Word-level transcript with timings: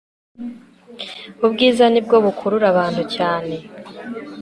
ubwiza 1.45 1.83
ni 1.89 2.01
bwo 2.05 2.15
bukurura 2.25 2.65
abantu 2.73 3.01
cyane 3.15 3.55